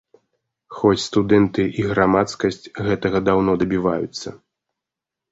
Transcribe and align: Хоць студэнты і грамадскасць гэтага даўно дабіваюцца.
Хоць 0.77 1.01
студэнты 1.07 1.65
і 1.81 1.85
грамадскасць 1.91 2.69
гэтага 2.87 3.21
даўно 3.27 3.51
дабіваюцца. 3.65 4.27